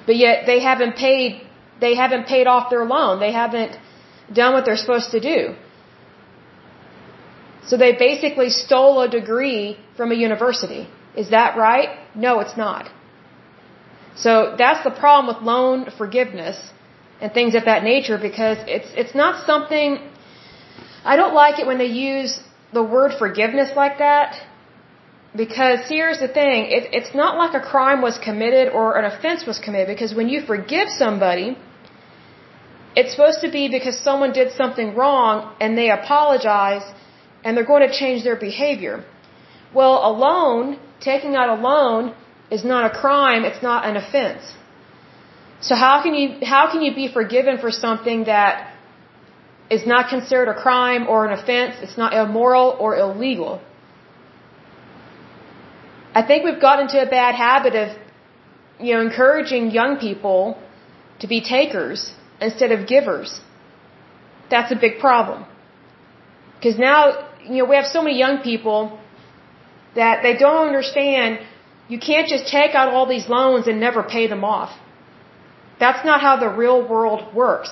[0.08, 1.41] But yet they haven't paid
[1.86, 3.19] they haven't paid off their loan.
[3.19, 3.73] They haven't
[4.39, 5.39] done what they're supposed to do.
[7.67, 10.88] So they basically stole a degree from a university.
[11.23, 11.89] Is that right?
[12.27, 12.89] No, it's not.
[14.23, 16.58] So that's the problem with loan forgiveness
[17.19, 19.99] and things of that nature because it's it's not something
[21.13, 22.39] I don't like it when they use
[22.77, 24.29] the word forgiveness like that
[25.36, 29.45] because here's the thing it, it's not like a crime was committed or an offense
[29.45, 31.58] was committed because when you forgive somebody
[32.95, 36.86] it's supposed to be because someone did something wrong and they apologize
[37.43, 39.04] and they're going to change their behavior.
[39.74, 42.15] Well, a loan, taking out a loan,
[42.50, 44.43] is not a crime, it's not an offense.
[45.60, 48.71] So how can you how can you be forgiven for something that
[49.69, 53.62] is not considered a crime or an offense, it's not immoral or illegal?
[56.19, 57.88] I think we've gotten into a bad habit of
[58.86, 60.41] you know encouraging young people
[61.21, 62.13] to be takers
[62.47, 63.41] instead of givers.
[64.49, 65.45] That's a big problem.
[66.56, 66.99] Because now,
[67.43, 68.99] you know, we have so many young people
[69.95, 71.39] that they don't understand
[71.88, 74.71] you can't just take out all these loans and never pay them off.
[75.80, 77.71] That's not how the real world works.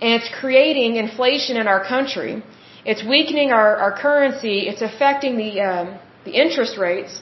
[0.00, 2.42] And it's creating inflation in our country.
[2.84, 4.56] It's weakening our, our currency.
[4.70, 7.20] It's affecting the, um, the interest rates.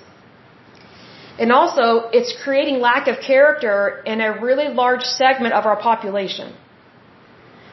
[1.39, 6.55] And also, it's creating lack of character in a really large segment of our population.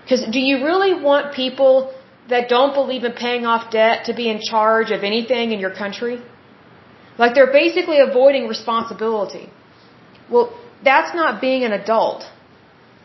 [0.04, 1.94] Because do you really want people
[2.30, 5.74] that don't believe in paying off debt to be in charge of anything in your
[5.84, 6.22] country?
[7.18, 9.50] Like they're basically avoiding responsibility.
[10.30, 10.48] Well,
[10.84, 12.26] that's not being an adult.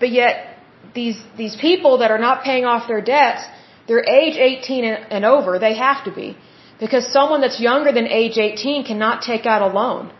[0.00, 0.58] But yet,
[0.94, 3.42] these, these people that are not paying off their debts,
[3.86, 5.58] they're age 18 and, and over.
[5.58, 6.36] They have to be.
[6.80, 10.12] Because someone that's younger than age 18 cannot take out a loan.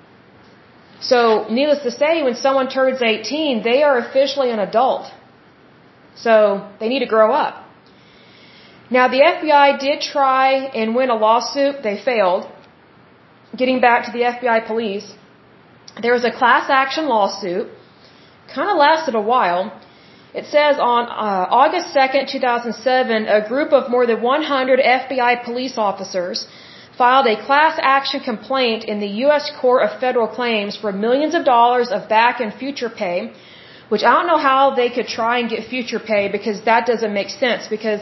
[1.01, 5.13] So, needless to say, when someone turns 18, they are officially an adult.
[6.17, 7.65] So, they need to grow up.
[8.91, 11.83] Now, the FBI did try and win a lawsuit.
[11.83, 12.51] They failed.
[13.57, 15.15] Getting back to the FBI police,
[16.03, 17.69] there was a class action lawsuit.
[18.55, 19.73] Kind of lasted a while.
[20.35, 25.79] It says on uh, August 2nd, 2007, a group of more than 100 FBI police
[25.79, 26.47] officers
[27.01, 29.51] filed a class action complaint in the U.S.
[29.61, 33.19] Court of Federal Claims for millions of dollars of back and future pay
[33.93, 37.15] which I don't know how they could try and get future pay because that doesn't
[37.21, 38.01] make sense because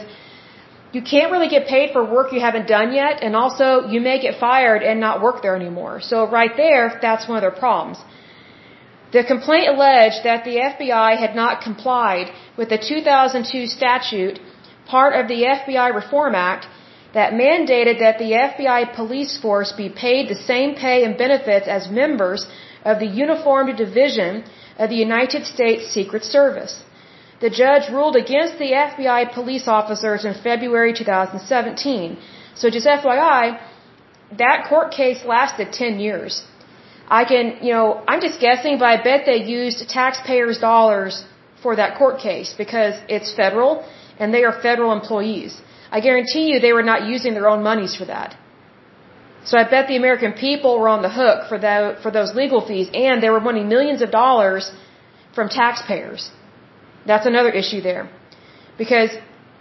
[0.91, 4.19] you can't really get paid for work you haven't done yet and also you may
[4.25, 6.01] get fired and not work there anymore.
[6.01, 7.97] So right there, that's one of their problems.
[9.13, 14.39] The complaint alleged that the FBI had not complied with the 2002 statute,
[14.85, 16.67] part of the FBI Reform Act,
[17.17, 21.89] that mandated that the FBI police force be paid the same pay and benefits as
[22.01, 22.41] members
[22.91, 24.43] of the uniformed division
[24.83, 26.73] of the United States Secret Service.
[27.45, 32.17] The judge ruled against the FBI police officers in February 2017.
[32.61, 33.59] So just FYI,
[34.43, 36.43] that court case lasted 10 years.
[37.19, 41.23] I can, you know, I'm just guessing, but I bet they used taxpayers' dollars
[41.63, 43.71] for that court case because it's federal
[44.19, 45.61] and they are federal employees.
[45.91, 48.35] I guarantee you they were not using their own monies for that.
[49.45, 52.61] So I bet the American people were on the hook for that, for those legal
[52.69, 54.71] fees and they were winning millions of dollars
[55.33, 56.29] from taxpayers.
[57.05, 58.09] That's another issue there.
[58.77, 59.11] Because,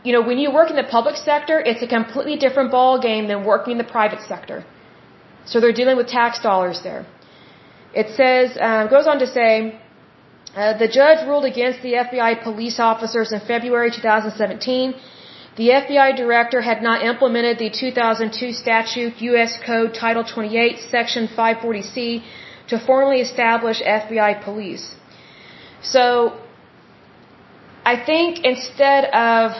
[0.02, 3.28] you know, when you work in the public sector, it's a completely different ball game
[3.28, 4.64] than working in the private sector.
[5.44, 7.06] So they're dealing with tax dollars there.
[7.94, 9.78] It says, uh, goes on to say,
[10.56, 14.94] uh, the judge ruled against the FBI police officers in February 2017
[15.56, 19.58] the FBI director had not implemented the 2002 statute U.S.
[19.64, 22.22] Code Title 28, Section 540C
[22.68, 24.94] to formally establish FBI police.
[25.82, 26.38] So,
[27.84, 29.52] I think instead of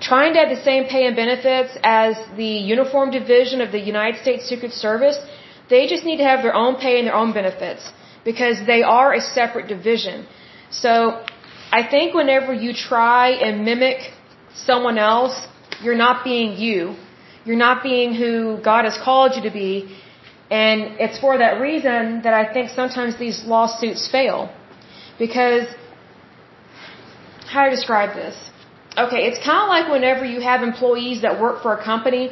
[0.00, 4.20] trying to have the same pay and benefits as the uniform division of the United
[4.22, 5.18] States Secret Service,
[5.68, 7.92] they just need to have their own pay and their own benefits
[8.24, 10.26] because they are a separate division.
[10.70, 10.92] So,
[11.70, 14.12] I think whenever you try and mimic
[14.54, 15.46] someone else,
[15.82, 16.96] you're not being you.
[17.44, 19.96] You're not being who God has called you to be.
[20.50, 24.50] And it's for that reason that I think sometimes these lawsuits fail.
[25.18, 25.66] Because,
[27.46, 28.36] how do I describe this?
[28.96, 32.30] Okay, it's kind of like whenever you have employees that work for a company.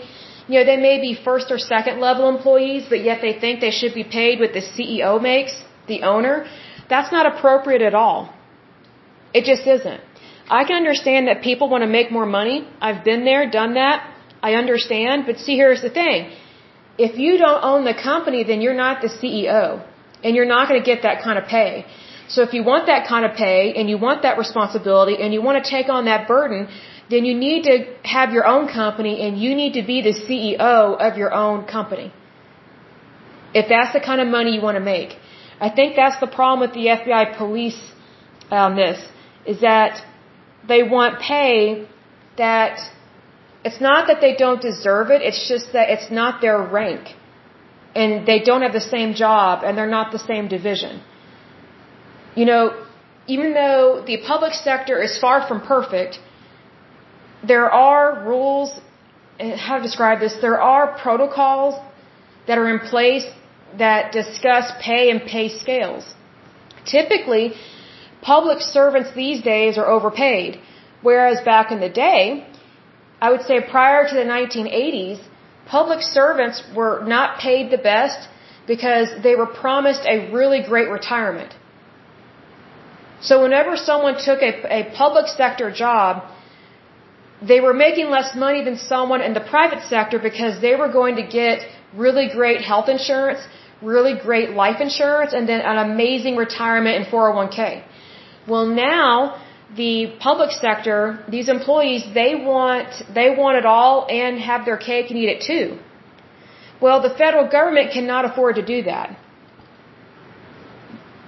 [0.49, 3.71] You know, they may be first or second level employees, but yet they think they
[3.71, 5.55] should be paid what the CEO makes,
[5.89, 6.47] the owner.
[6.89, 8.33] That's not appropriate at all.
[9.35, 10.01] It just isn't.
[10.49, 12.69] I can understand that people want to make more money.
[12.81, 14.09] I've been there, done that.
[14.43, 15.27] I understand.
[15.27, 16.31] But see, here's the thing.
[16.99, 19.85] If you don't own the company, then you're not the CEO.
[20.25, 21.87] And you're not going to get that kind of pay.
[22.29, 25.43] So if you want that kind of pay and you want that responsibility and you
[25.43, 26.69] want to take on that burden,
[27.11, 30.97] then you need to have your own company and you need to be the CEO
[31.07, 32.13] of your own company.
[33.55, 35.17] If that's the kind of money you want to make.
[35.61, 37.81] I think that's the problem with the FBI police
[38.51, 38.99] on this,
[39.47, 40.05] is that
[40.69, 41.87] they want pay
[42.37, 42.79] that
[43.65, 47.15] it's not that they don't deserve it, it's just that it's not their rank.
[47.95, 51.01] And they don't have the same job and they're not the same division.
[52.35, 52.65] You know,
[53.27, 56.19] even though the public sector is far from perfect,
[57.53, 58.71] there are rules,
[59.41, 61.75] eh, how to describe this, there are protocols
[62.47, 63.27] that are in place
[63.79, 66.05] that discuss pay and pay scales.
[66.85, 67.55] Typically,
[68.33, 70.61] public servants these days are overpaid,
[71.09, 72.23] whereas back in the day,
[73.25, 75.19] I would say prior to the 1980s,
[75.77, 78.29] public servants were not paid the best
[78.73, 81.53] because they were promised a really great retirement.
[83.29, 86.11] So whenever someone took a, a public sector job,
[87.51, 91.17] they were making less money than someone in the private sector because they were going
[91.23, 91.67] to get
[92.05, 93.41] really great health insurance,
[93.93, 97.83] really great life insurance, and then an amazing retirement in 401k.
[98.49, 99.43] Well, now
[99.75, 105.11] the public sector, these employees, they want they want it all and have their cake
[105.11, 105.79] and eat it too.
[106.81, 109.19] Well, the federal government cannot afford to do that.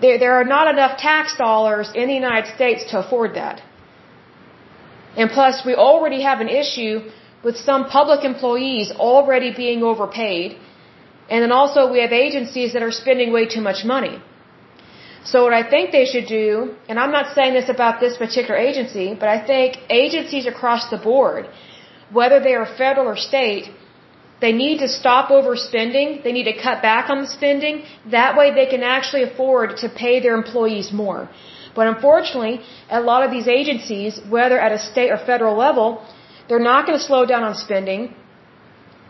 [0.01, 3.63] There, there are not enough tax dollars in the United States to afford that.
[5.17, 7.11] And plus, we already have an issue
[7.43, 10.57] with some public employees already being overpaid.
[11.31, 14.21] And then also we have agencies that are spending way too much money.
[15.31, 16.49] So what I think they should do,
[16.89, 21.01] and I'm not saying this about this particular agency, but I think agencies across the
[21.11, 21.49] board,
[22.19, 23.65] whether they are federal or state,
[24.45, 26.23] they need to stop overspending.
[26.25, 27.83] They need to cut back on the spending.
[28.19, 31.29] That way they can actually afford to pay their employees more.
[31.75, 35.89] But unfortunately, a lot of these agencies, whether at a state or federal level,
[36.49, 38.15] they're not going to slow down on spending,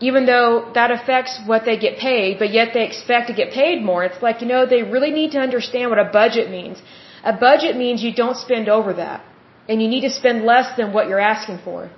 [0.07, 3.83] even though that affects what they get paid, but yet they expect to get paid
[3.83, 4.03] more.
[4.03, 6.81] It's like, you know, they really need to understand what a budget means.
[7.23, 9.25] A budget means you don't spend over that.
[9.67, 11.89] And you need to spend less than what you're asking for.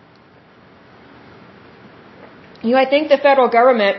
[2.63, 3.97] You know, I think the federal government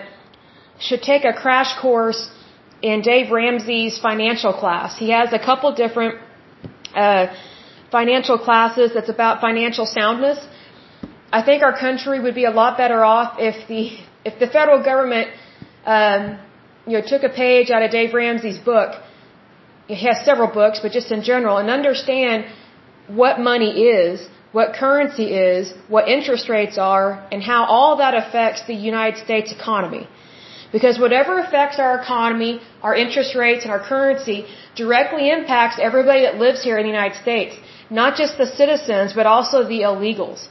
[0.79, 2.31] should take a crash course
[2.83, 4.99] in Dave Ramsey's financial class.
[4.99, 6.19] He has a couple different
[6.95, 7.27] uh,
[7.91, 10.39] financial classes that's about financial soundness.
[11.39, 13.83] I think our country would be a lot better off if the
[14.31, 15.29] if the federal government,
[15.87, 16.39] um,
[16.87, 18.91] you know, took a page out of Dave Ramsey's book.
[19.87, 22.45] He has several books, but just in general, and understand
[23.23, 23.71] what money
[24.01, 29.19] is, what currency is, what interest rates are, and how all that affects the United
[29.25, 30.07] States economy.
[30.77, 32.53] Because whatever affects our economy,
[32.83, 34.39] our interest rates, and our currency
[34.75, 37.57] directly impacts everybody that lives here in the United States.
[37.91, 40.49] Not just the citizens, but also the illegals.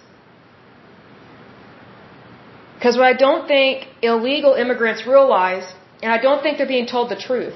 [2.81, 5.65] Because what I don't think illegal immigrants realize,
[6.01, 7.53] and I don't think they're being told the truth,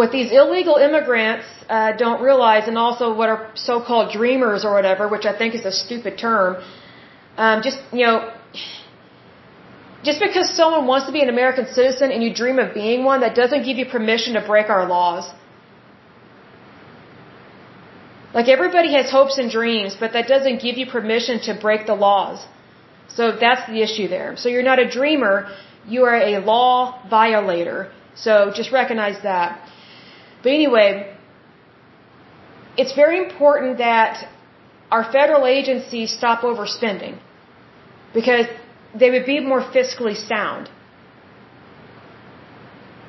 [0.00, 5.08] what these illegal immigrants uh, don't realize, and also what are so-called dreamers or whatever,
[5.14, 6.62] which I think is a stupid term,
[7.38, 8.18] um, just you know,
[10.08, 13.20] just because someone wants to be an American citizen and you dream of being one,
[13.22, 15.32] that doesn't give you permission to break our laws.
[18.34, 21.94] Like everybody has hopes and dreams, but that doesn't give you permission to break the
[21.94, 22.46] laws.
[23.16, 24.36] So that's the issue there.
[24.36, 25.48] So you're not a dreamer,
[25.86, 27.92] you are a law violator.
[28.14, 29.60] So just recognize that.
[30.42, 31.16] But anyway,
[32.76, 34.28] it's very important that
[34.90, 37.18] our federal agencies stop overspending
[38.12, 38.46] because
[38.94, 40.70] they would be more fiscally sound.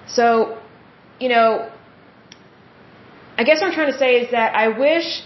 [0.08, 0.60] So,
[1.20, 1.72] you know,
[3.38, 5.24] I guess what I'm trying to say is that I wish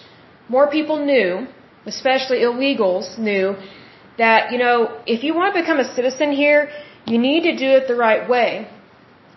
[0.48, 1.48] more people knew,
[1.86, 3.56] especially illegals knew,
[4.20, 4.76] that, you know,
[5.16, 6.62] if you want to become a citizen here,
[7.12, 8.50] you need to do it the right way.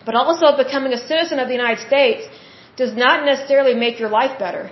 [0.05, 2.23] But also becoming a citizen of the United States
[2.81, 4.63] does not necessarily make your life better.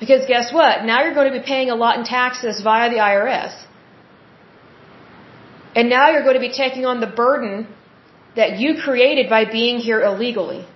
[0.00, 0.84] Because guess what?
[0.90, 3.54] Now you're going to be paying a lot in taxes via the IRS.
[5.74, 7.66] And now you're going to be taking on the burden
[8.34, 10.66] that you created by being here illegally.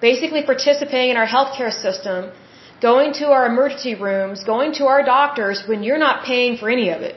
[0.00, 2.32] Basically participating in our healthcare system,
[2.80, 6.88] going to our emergency rooms, going to our doctors when you're not paying for any
[6.90, 7.16] of it.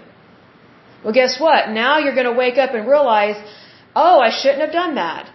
[1.05, 1.69] Well, guess what?
[1.69, 3.37] Now you're going to wake up and realize,
[3.95, 5.31] oh, I shouldn't have done that.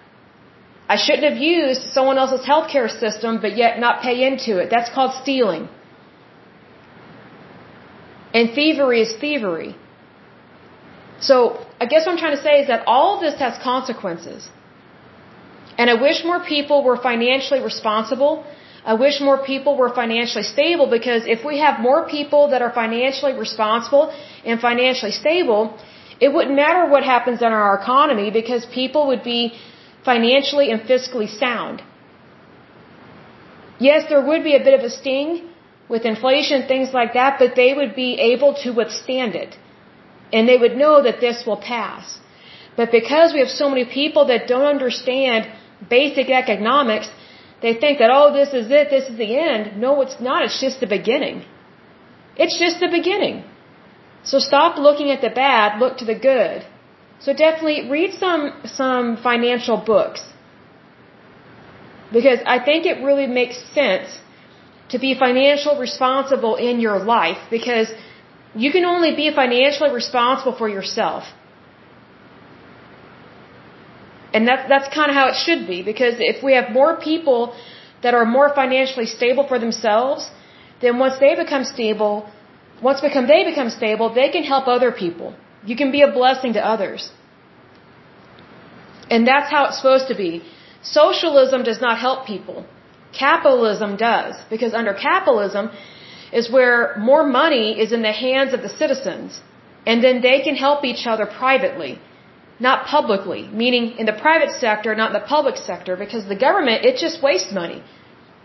[0.94, 4.68] I shouldn't have used someone else's healthcare system, but yet not pay into it.
[4.74, 5.68] That's called stealing.
[8.34, 9.76] And thievery is thievery.
[11.20, 11.36] So,
[11.80, 14.48] I guess what I'm trying to say is that all of this has consequences.
[15.78, 18.44] And I wish more people were financially responsible.
[18.90, 22.72] I wish more people were financially stable because if we have more people that are
[22.82, 24.04] financially responsible
[24.44, 25.62] and financially stable,
[26.24, 29.42] it wouldn't matter what happens in our economy because people would be
[30.10, 31.82] financially and fiscally sound.
[33.88, 35.30] Yes, there would be a bit of a sting
[35.92, 39.56] with inflation, things like that, but they would be able to withstand it.
[40.32, 42.18] And they would know that this will pass.
[42.76, 45.48] But because we have so many people that don't understand
[45.96, 47.08] basic economics,
[47.62, 49.80] they think that, oh, this is it, this is the end.
[49.80, 50.44] No, it's not.
[50.44, 51.44] It's just the beginning.
[52.36, 53.44] It's just the beginning.
[54.24, 56.66] So stop looking at the bad, look to the good.
[57.20, 60.22] So definitely read some some financial books.
[62.12, 64.18] Because I think it really makes sense
[64.92, 67.92] to be financially responsible in your life because
[68.54, 71.24] you can only be financially responsible for yourself.
[74.32, 77.54] And that's that's kind of how it should be because if we have more people
[78.02, 80.30] that are more financially stable for themselves,
[80.80, 82.14] then once they become stable,
[82.82, 85.34] once become they become stable, they can help other people.
[85.64, 87.10] You can be a blessing to others.
[89.10, 90.42] And that's how it's supposed to be.
[90.82, 92.64] Socialism does not help people.
[93.12, 94.36] Capitalism does.
[94.48, 95.70] Because under capitalism
[96.32, 99.40] is where more money is in the hands of the citizens.
[99.86, 101.98] And then they can help each other privately,
[102.60, 103.42] not publicly.
[103.62, 105.96] Meaning in the private sector, not in the public sector.
[105.96, 107.82] Because the government, it just wastes money.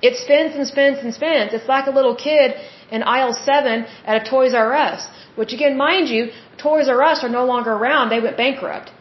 [0.02, 1.54] It spends and spends and spends.
[1.54, 2.56] It's like a little kid
[2.92, 5.08] in aisle 7 at a Toys R Us.
[5.36, 8.10] Which again, mind you, Toys R Us are no longer around.
[8.10, 8.92] They went bankrupt.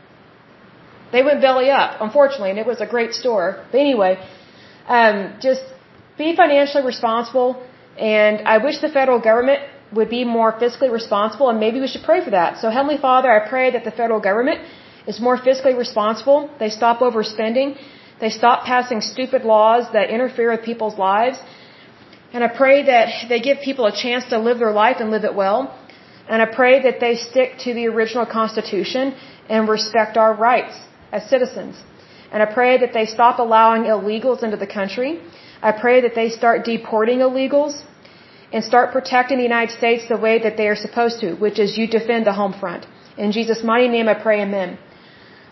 [1.12, 3.64] They went belly up, unfortunately, and it was a great store.
[3.70, 4.12] But anyway,
[4.88, 5.62] um, just
[6.18, 7.62] be financially responsible.
[7.96, 9.60] And I wish the federal government
[9.92, 12.58] would be more fiscally responsible, and maybe we should pray for that.
[12.60, 14.60] So, Heavenly Father, I pray that the federal government
[15.06, 16.50] is more fiscally responsible.
[16.58, 17.78] They stop overspending.
[18.20, 21.38] They stop passing stupid laws that interfere with people's lives.
[22.32, 25.24] And I pray that they give people a chance to live their life and live
[25.24, 25.60] it well.
[26.28, 29.14] And I pray that they stick to the original Constitution
[29.48, 30.74] and respect our rights
[31.12, 31.74] as citizens.
[32.32, 35.10] And I pray that they stop allowing illegals into the country.
[35.62, 37.82] I pray that they start deporting illegals
[38.52, 41.78] and start protecting the United States the way that they are supposed to, which is
[41.78, 42.86] you defend the home front.
[43.16, 44.78] In Jesus' mighty name I pray, amen.